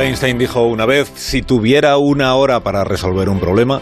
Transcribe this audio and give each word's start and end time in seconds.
Einstein 0.00 0.38
dijo 0.38 0.62
una 0.62 0.86
vez, 0.86 1.10
si 1.14 1.42
tuviera 1.42 1.96
una 1.98 2.34
hora 2.34 2.60
para 2.60 2.84
resolver 2.84 3.28
un 3.28 3.38
problema, 3.38 3.80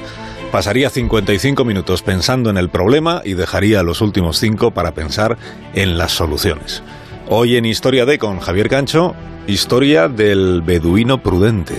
pasaría 0.50 0.90
55 0.90 1.64
minutos 1.64 2.02
pensando 2.02 2.50
en 2.50 2.56
el 2.56 2.68
problema 2.68 3.22
y 3.24 3.34
dejaría 3.34 3.82
los 3.82 4.00
últimos 4.00 4.38
5 4.38 4.72
para 4.72 4.92
pensar 4.92 5.38
en 5.74 5.96
las 5.96 6.12
soluciones. 6.12 6.82
Hoy 7.28 7.56
en 7.56 7.66
Historia 7.66 8.04
de 8.04 8.18
con 8.18 8.40
Javier 8.40 8.68
Cancho, 8.68 9.14
historia 9.46 10.08
del 10.08 10.62
beduino 10.62 11.22
prudente. 11.22 11.74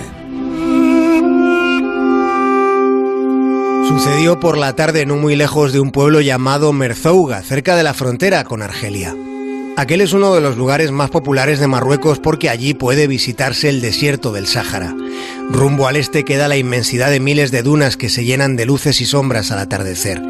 Sucedió 3.88 4.40
por 4.40 4.56
la 4.56 4.74
tarde 4.74 5.04
no 5.04 5.16
muy 5.16 5.36
lejos 5.36 5.72
de 5.72 5.80
un 5.80 5.90
pueblo 5.90 6.20
llamado 6.20 6.72
Merzouga, 6.72 7.42
cerca 7.42 7.76
de 7.76 7.82
la 7.82 7.94
frontera 7.94 8.44
con 8.44 8.62
Argelia. 8.62 9.14
Aquel 9.80 10.02
es 10.02 10.12
uno 10.12 10.34
de 10.34 10.42
los 10.42 10.58
lugares 10.58 10.90
más 10.90 11.08
populares 11.08 11.58
de 11.58 11.66
Marruecos 11.66 12.18
porque 12.18 12.50
allí 12.50 12.74
puede 12.74 13.06
visitarse 13.06 13.70
el 13.70 13.80
desierto 13.80 14.30
del 14.30 14.46
Sáhara. 14.46 14.94
Rumbo 15.48 15.88
al 15.88 15.96
este 15.96 16.22
queda 16.22 16.48
la 16.48 16.58
inmensidad 16.58 17.10
de 17.10 17.18
miles 17.18 17.50
de 17.50 17.62
dunas 17.62 17.96
que 17.96 18.10
se 18.10 18.26
llenan 18.26 18.56
de 18.56 18.66
luces 18.66 19.00
y 19.00 19.06
sombras 19.06 19.52
al 19.52 19.58
atardecer. 19.58 20.20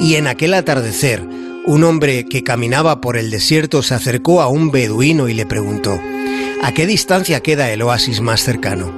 Y 0.00 0.16
en 0.16 0.26
aquel 0.26 0.54
atardecer, 0.54 1.24
un 1.66 1.84
hombre 1.84 2.24
que 2.24 2.42
caminaba 2.42 3.00
por 3.00 3.16
el 3.16 3.30
desierto 3.30 3.84
se 3.84 3.94
acercó 3.94 4.42
a 4.42 4.48
un 4.48 4.72
beduino 4.72 5.28
y 5.28 5.34
le 5.34 5.46
preguntó, 5.46 6.00
¿a 6.60 6.72
qué 6.72 6.84
distancia 6.84 7.38
queda 7.38 7.70
el 7.70 7.82
oasis 7.82 8.20
más 8.20 8.42
cercano? 8.42 8.92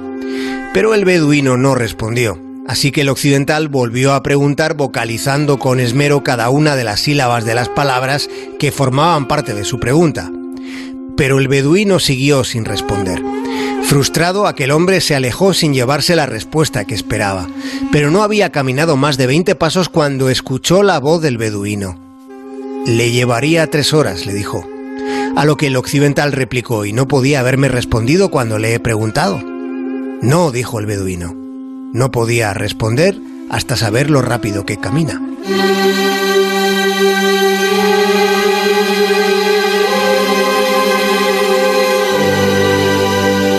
Pero 0.73 0.95
el 0.95 1.05
beduino 1.05 1.55
no 1.55 1.75
respondió. 1.75 2.42
Así 2.67 2.91
que 2.91 3.01
el 3.01 3.09
occidental 3.09 3.67
volvió 3.67 4.13
a 4.13 4.23
preguntar 4.23 4.75
vocalizando 4.75 5.59
con 5.59 5.79
esmero 5.79 6.23
cada 6.23 6.49
una 6.49 6.75
de 6.75 6.85
las 6.85 7.01
sílabas 7.01 7.45
de 7.45 7.55
las 7.55 7.69
palabras 7.69 8.29
que 8.57 8.71
formaban 8.71 9.27
parte 9.27 9.53
de 9.53 9.65
su 9.65 9.79
pregunta. 9.79 10.31
Pero 11.17 11.39
el 11.39 11.47
beduino 11.47 11.99
siguió 11.99 12.43
sin 12.43 12.65
responder. 12.65 13.21
Frustrado, 13.83 14.47
aquel 14.47 14.71
hombre 14.71 15.01
se 15.01 15.13
alejó 15.13 15.53
sin 15.53 15.73
llevarse 15.73 16.15
la 16.15 16.25
respuesta 16.25 16.85
que 16.85 16.95
esperaba, 16.95 17.47
pero 17.91 18.11
no 18.11 18.23
había 18.23 18.49
caminado 18.49 18.95
más 18.95 19.17
de 19.17 19.27
20 19.27 19.55
pasos 19.55 19.89
cuando 19.89 20.29
escuchó 20.29 20.83
la 20.83 20.99
voz 20.99 21.21
del 21.21 21.37
beduino. 21.37 21.99
Le 22.87 23.11
llevaría 23.11 23.69
tres 23.69 23.93
horas, 23.93 24.25
le 24.25 24.33
dijo. 24.33 24.67
A 25.35 25.45
lo 25.45 25.57
que 25.57 25.67
el 25.67 25.75
occidental 25.75 26.31
replicó, 26.31 26.85
y 26.85 26.93
no 26.93 27.07
podía 27.07 27.41
haberme 27.41 27.67
respondido 27.67 28.31
cuando 28.31 28.57
le 28.57 28.73
he 28.73 28.79
preguntado. 28.79 29.41
No, 30.21 30.51
dijo 30.51 30.79
el 30.79 30.85
beduino. 30.85 31.42
No 31.93 32.09
podía 32.09 32.55
responder 32.55 33.15
hasta 33.51 33.77
saber 33.77 34.09
lo 34.09 34.23
rápido 34.23 34.65
que 34.65 34.77
camina. 34.77 35.21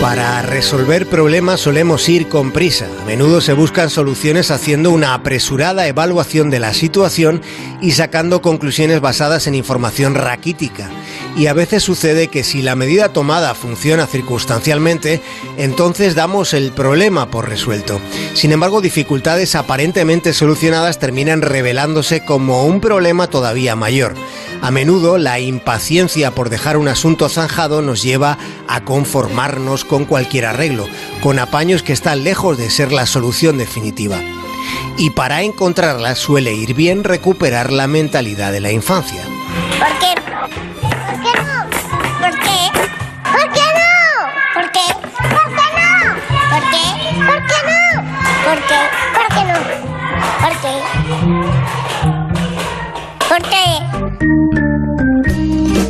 Para 0.01 0.41
resolver 0.41 1.07
problemas 1.07 1.61
solemos 1.61 2.09
ir 2.09 2.27
con 2.27 2.51
prisa. 2.51 2.87
A 3.01 3.05
menudo 3.05 3.39
se 3.39 3.53
buscan 3.53 3.89
soluciones 3.89 4.51
haciendo 4.51 4.91
una 4.91 5.13
apresurada 5.13 5.87
evaluación 5.87 6.49
de 6.49 6.59
la 6.59 6.73
situación 6.73 7.41
y 7.81 7.91
sacando 7.91 8.41
conclusiones 8.41 8.99
basadas 8.99 9.47
en 9.47 9.55
información 9.55 10.13
raquítica. 10.13 10.89
Y 11.37 11.47
a 11.47 11.53
veces 11.53 11.83
sucede 11.83 12.29
que 12.29 12.45
si 12.45 12.61
la 12.61 12.75
medida 12.75 13.11
tomada 13.11 13.55
funciona 13.55 14.07
circunstancialmente, 14.07 15.21
entonces 15.57 16.15
damos 16.15 16.53
el 16.53 16.71
problema 16.71 17.29
por 17.29 17.49
resuelto. 17.49 17.99
Sin 18.33 18.53
embargo, 18.53 18.79
dificultades 18.79 19.55
aparentemente 19.55 20.31
solucionadas 20.31 20.97
terminan 20.97 21.41
revelándose 21.41 22.23
como 22.23 22.65
un 22.65 22.79
problema 22.79 23.27
todavía 23.27 23.75
mayor. 23.75 24.15
A 24.61 24.71
menudo 24.71 25.17
la 25.17 25.39
impaciencia 25.39 26.31
por 26.31 26.49
dejar 26.49 26.77
un 26.77 26.87
asunto 26.87 27.27
zanjado 27.27 27.81
nos 27.81 28.01
lleva 28.01 28.37
a 28.69 28.85
conformarnos 28.85 29.83
con 29.83 30.05
cualquier 30.05 30.45
arreglo, 30.45 30.87
con 31.21 31.37
apaños 31.39 31.83
que 31.83 31.93
están 31.93 32.23
lejos 32.23 32.57
de 32.57 32.69
ser 32.69 32.93
la 32.93 33.05
solución 33.05 33.57
definitiva. 33.57 34.21
Y 34.97 35.09
para 35.09 35.43
encontrarla 35.43 36.15
suele 36.15 36.53
ir 36.53 36.73
bien 36.73 37.03
recuperar 37.03 37.73
la 37.73 37.87
mentalidad 37.87 38.53
de 38.53 38.61
la 38.61 38.71
infancia. 38.71 39.21
¿Por 39.77 39.99
qué? 39.99 40.14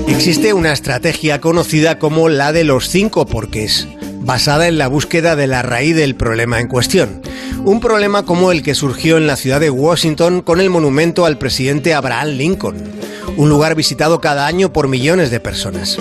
Existe 0.07 0.53
una 0.53 0.71
estrategia 0.71 1.41
conocida 1.41 1.99
como 1.99 2.29
la 2.29 2.53
de 2.53 2.63
los 2.63 2.87
cinco 2.87 3.25
porqués, 3.25 3.87
basada 4.21 4.69
en 4.69 4.77
la 4.77 4.87
búsqueda 4.87 5.35
de 5.35 5.47
la 5.47 5.61
raíz 5.61 5.95
del 5.97 6.15
problema 6.15 6.61
en 6.61 6.69
cuestión. 6.69 7.21
Un 7.65 7.81
problema 7.81 8.23
como 8.23 8.53
el 8.53 8.63
que 8.63 8.75
surgió 8.75 9.17
en 9.17 9.27
la 9.27 9.35
ciudad 9.35 9.59
de 9.59 9.69
Washington 9.69 10.41
con 10.41 10.61
el 10.61 10.69
monumento 10.69 11.25
al 11.25 11.37
presidente 11.37 11.93
Abraham 11.93 12.29
Lincoln, 12.29 12.77
un 13.37 13.49
lugar 13.49 13.75
visitado 13.75 14.21
cada 14.21 14.47
año 14.47 14.71
por 14.71 14.87
millones 14.87 15.29
de 15.31 15.39
personas. 15.39 15.97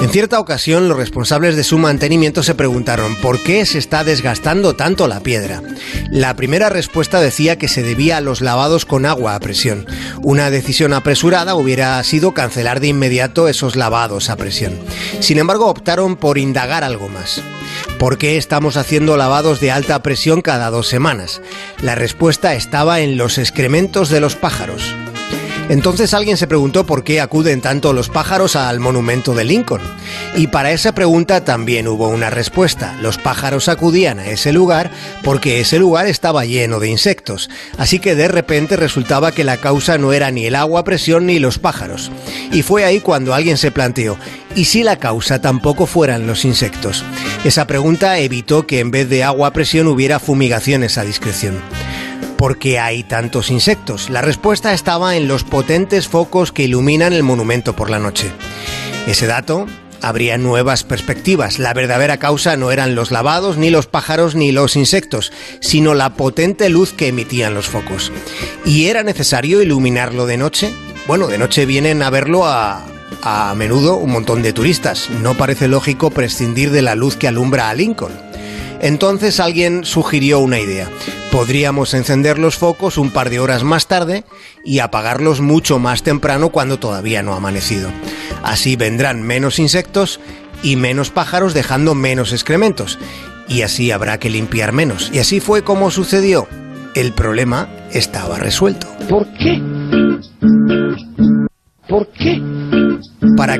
En 0.00 0.08
cierta 0.08 0.40
ocasión, 0.40 0.88
los 0.88 0.96
responsables 0.96 1.56
de 1.56 1.64
su 1.64 1.78
mantenimiento 1.78 2.42
se 2.42 2.54
preguntaron 2.54 3.14
por 3.16 3.38
qué 3.42 3.66
se 3.66 3.78
está 3.78 4.02
desgastando 4.02 4.74
tanto 4.74 5.06
la 5.06 5.20
piedra. 5.20 5.62
La 6.10 6.34
primera 6.36 6.70
respuesta 6.70 7.20
decía 7.20 7.56
que 7.56 7.68
se 7.68 7.82
debía 7.82 8.16
a 8.16 8.20
los 8.20 8.40
lavados 8.40 8.86
con 8.86 9.04
agua 9.04 9.34
a 9.34 9.40
presión. 9.40 9.86
Una 10.22 10.50
decisión 10.50 10.94
apresurada 10.94 11.54
hubiera 11.54 12.02
sido 12.02 12.32
cancelar 12.32 12.80
de 12.80 12.88
inmediato 12.88 13.46
esos 13.46 13.76
lavados 13.76 14.30
a 14.30 14.36
presión. 14.36 14.78
Sin 15.20 15.38
embargo, 15.38 15.66
optaron 15.66 16.16
por 16.16 16.38
indagar 16.38 16.82
algo 16.82 17.08
más. 17.08 17.42
¿Por 17.98 18.16
qué 18.16 18.38
estamos 18.38 18.76
haciendo 18.76 19.16
lavados 19.18 19.60
de 19.60 19.70
alta 19.70 20.02
presión 20.02 20.40
cada 20.40 20.70
dos 20.70 20.88
semanas? 20.88 21.42
La 21.82 21.94
respuesta 21.94 22.54
estaba 22.54 23.00
en 23.00 23.18
los 23.18 23.36
excrementos 23.36 24.08
de 24.08 24.20
los 24.20 24.36
pájaros. 24.36 24.94
Entonces 25.70 26.14
alguien 26.14 26.36
se 26.36 26.48
preguntó 26.48 26.84
por 26.84 27.04
qué 27.04 27.20
acuden 27.20 27.60
tanto 27.60 27.92
los 27.92 28.08
pájaros 28.08 28.56
al 28.56 28.80
monumento 28.80 29.34
de 29.34 29.44
Lincoln. 29.44 29.80
Y 30.34 30.48
para 30.48 30.72
esa 30.72 30.96
pregunta 30.96 31.44
también 31.44 31.86
hubo 31.86 32.08
una 32.08 32.28
respuesta. 32.28 32.98
Los 33.00 33.18
pájaros 33.18 33.68
acudían 33.68 34.18
a 34.18 34.26
ese 34.26 34.52
lugar 34.52 34.90
porque 35.22 35.60
ese 35.60 35.78
lugar 35.78 36.08
estaba 36.08 36.44
lleno 36.44 36.80
de 36.80 36.88
insectos. 36.88 37.48
Así 37.78 38.00
que 38.00 38.16
de 38.16 38.26
repente 38.26 38.74
resultaba 38.74 39.30
que 39.30 39.44
la 39.44 39.58
causa 39.58 39.96
no 39.96 40.12
era 40.12 40.32
ni 40.32 40.44
el 40.44 40.56
agua 40.56 40.80
a 40.80 40.84
presión 40.84 41.26
ni 41.26 41.38
los 41.38 41.60
pájaros. 41.60 42.10
Y 42.50 42.62
fue 42.62 42.84
ahí 42.84 42.98
cuando 42.98 43.32
alguien 43.32 43.56
se 43.56 43.70
planteó, 43.70 44.18
¿y 44.56 44.64
si 44.64 44.82
la 44.82 44.96
causa 44.96 45.40
tampoco 45.40 45.86
fueran 45.86 46.26
los 46.26 46.44
insectos? 46.44 47.04
Esa 47.44 47.68
pregunta 47.68 48.18
evitó 48.18 48.66
que 48.66 48.80
en 48.80 48.90
vez 48.90 49.08
de 49.08 49.22
agua 49.22 49.46
a 49.46 49.52
presión 49.52 49.86
hubiera 49.86 50.18
fumigaciones 50.18 50.98
a 50.98 51.04
discreción. 51.04 51.60
¿Por 52.40 52.56
qué 52.56 52.78
hay 52.78 53.02
tantos 53.02 53.50
insectos? 53.50 54.08
La 54.08 54.22
respuesta 54.22 54.72
estaba 54.72 55.14
en 55.14 55.28
los 55.28 55.44
potentes 55.44 56.08
focos 56.08 56.52
que 56.52 56.62
iluminan 56.62 57.12
el 57.12 57.22
monumento 57.22 57.76
por 57.76 57.90
la 57.90 57.98
noche. 57.98 58.32
Ese 59.06 59.26
dato 59.26 59.66
habría 60.00 60.38
nuevas 60.38 60.82
perspectivas. 60.82 61.58
La 61.58 61.74
verdadera 61.74 62.16
causa 62.16 62.56
no 62.56 62.72
eran 62.72 62.94
los 62.94 63.10
lavados, 63.10 63.58
ni 63.58 63.68
los 63.68 63.86
pájaros, 63.86 64.36
ni 64.36 64.52
los 64.52 64.74
insectos, 64.74 65.34
sino 65.60 65.92
la 65.92 66.14
potente 66.14 66.70
luz 66.70 66.94
que 66.94 67.08
emitían 67.08 67.52
los 67.52 67.66
focos. 67.66 68.10
¿Y 68.64 68.86
era 68.86 69.02
necesario 69.02 69.60
iluminarlo 69.60 70.24
de 70.24 70.38
noche? 70.38 70.72
Bueno, 71.06 71.26
de 71.26 71.36
noche 71.36 71.66
vienen 71.66 72.02
a 72.02 72.08
verlo 72.08 72.46
a, 72.46 72.86
a 73.20 73.54
menudo 73.54 73.96
un 73.96 74.12
montón 74.12 74.40
de 74.40 74.54
turistas. 74.54 75.10
No 75.10 75.36
parece 75.36 75.68
lógico 75.68 76.08
prescindir 76.08 76.70
de 76.70 76.80
la 76.80 76.94
luz 76.94 77.16
que 77.16 77.28
alumbra 77.28 77.68
a 77.68 77.74
Lincoln. 77.74 78.29
Entonces 78.80 79.40
alguien 79.40 79.84
sugirió 79.84 80.40
una 80.40 80.58
idea. 80.58 80.88
Podríamos 81.30 81.94
encender 81.94 82.38
los 82.38 82.56
focos 82.56 82.98
un 82.98 83.10
par 83.10 83.30
de 83.30 83.38
horas 83.38 83.62
más 83.62 83.86
tarde 83.86 84.24
y 84.64 84.80
apagarlos 84.80 85.40
mucho 85.40 85.78
más 85.78 86.02
temprano 86.02 86.50
cuando 86.50 86.78
todavía 86.78 87.22
no 87.22 87.34
ha 87.34 87.36
amanecido. 87.36 87.90
Así 88.42 88.76
vendrán 88.76 89.22
menos 89.22 89.58
insectos 89.58 90.20
y 90.62 90.76
menos 90.76 91.10
pájaros 91.10 91.54
dejando 91.54 91.94
menos 91.94 92.32
excrementos. 92.32 92.98
Y 93.48 93.62
así 93.62 93.90
habrá 93.90 94.18
que 94.18 94.30
limpiar 94.30 94.72
menos. 94.72 95.10
Y 95.12 95.18
así 95.18 95.40
fue 95.40 95.62
como 95.62 95.90
sucedió. 95.90 96.48
El 96.94 97.12
problema 97.12 97.68
estaba 97.92 98.38
resuelto. 98.38 98.88
¿Por 99.08 99.26
qué? 99.34 99.60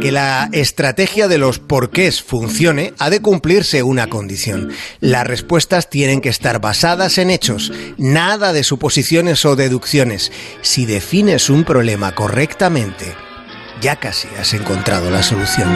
Que 0.01 0.13
la 0.13 0.49
estrategia 0.53 1.29
de 1.29 1.39
los 1.39 1.59
porqués 1.59 2.23
funcione, 2.23 2.95
ha 2.99 3.11
de 3.11 3.21
cumplirse 3.21 3.83
una 3.83 4.09
condición. 4.09 4.71
Las 5.01 5.27
respuestas 5.27 5.91
tienen 5.91 6.21
que 6.21 6.31
estar 6.31 6.61
basadas 6.61 7.19
en 7.19 7.31
hechos, 7.31 7.73
nada 7.99 8.53
de 8.53 8.65
suposiciones 8.65 9.45
o 9.45 9.57
deducciones. 9.57 10.33
Si 10.63 10.87
defines 10.87 11.51
un 11.51 11.65
problema 11.65 12.15
correctamente, 12.15 13.15
ya 13.81 13.97
casi 13.97 14.29
has 14.39 14.55
encontrado 14.55 15.11
la 15.11 15.23
solución. 15.23 15.69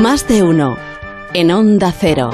Más 0.00 0.26
de 0.28 0.42
uno. 0.42 0.76
En 1.34 1.50
Onda 1.50 1.94
Cero. 1.98 2.30